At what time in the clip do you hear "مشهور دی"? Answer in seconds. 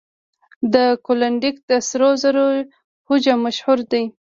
3.45-4.03